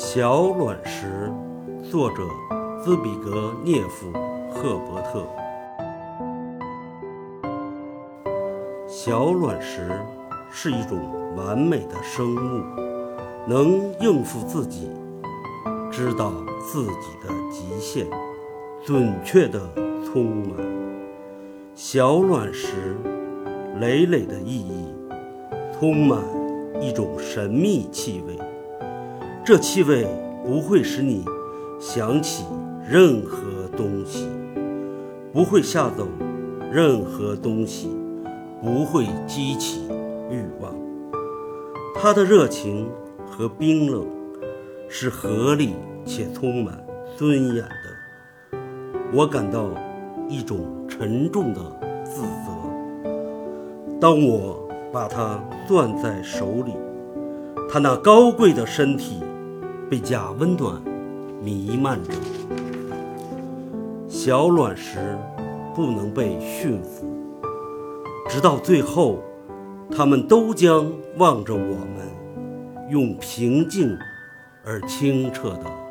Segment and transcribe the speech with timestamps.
[0.00, 1.28] 小卵石，
[1.90, 2.22] 作者
[2.80, 4.06] 兹比格涅夫·
[4.48, 5.26] 赫伯特。
[8.86, 9.90] 小卵石
[10.52, 11.00] 是一种
[11.36, 12.62] 完美的生物，
[13.48, 14.88] 能应付自己，
[15.90, 18.06] 知道自己的极限，
[18.84, 19.60] 准确的
[20.04, 20.64] 充满。
[21.74, 22.96] 小卵石
[23.80, 24.94] 累累的意义，
[25.76, 26.20] 充满
[26.80, 28.38] 一种神秘气味。
[29.48, 30.06] 这气味
[30.44, 31.24] 不会使你
[31.80, 32.44] 想起
[32.86, 34.28] 任何东西，
[35.32, 36.06] 不会吓走
[36.70, 37.88] 任何东西，
[38.62, 39.88] 不会激起
[40.30, 40.70] 欲望。
[41.94, 42.90] 它的热情
[43.26, 44.06] 和冰冷
[44.86, 45.72] 是合理
[46.04, 46.78] 且充满
[47.16, 48.58] 尊严的。
[49.14, 49.70] 我感到
[50.28, 51.60] 一种沉重的
[52.04, 53.08] 自责。
[53.98, 56.74] 当我把它攥在手里，
[57.66, 59.22] 它那高贵的身体。
[59.90, 60.82] 被假温暖
[61.42, 62.12] 弥漫着，
[64.06, 65.16] 小卵石
[65.74, 67.06] 不能被驯服，
[68.28, 69.18] 直到最后，
[69.90, 73.96] 他们都将望着我们，用平静
[74.62, 75.87] 而清澈的。